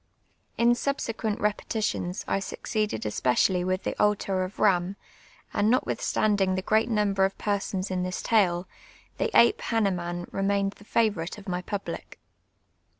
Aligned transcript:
In 0.57 0.71
8ubst>qucnt 0.71 1.39
repetitions 1.39 2.25
I 2.27 2.39
succeeded 2.39 3.03
esjx.'eiallv 3.03 3.67
with 3.67 3.83
the 3.83 3.95
Altar 4.01 4.41
of 4.43 4.55
lliini; 4.55 4.95
and 5.53 5.71
notwithstandinj!: 5.71 6.55
the 6.55 6.63
preat 6.63 6.89
number 6.89 7.23
of 7.23 7.37
persona 7.37 7.83
in 7.91 8.01
this 8.01 8.23
tide, 8.23 8.63
the 9.19 9.29
ape 9.39 9.59
llannemium 9.61 10.25
remained 10.33 10.71
the 10.79 10.85
favorite 10.85 11.37
of 11.37 11.47
my 11.47 11.61
public. 11.61 12.19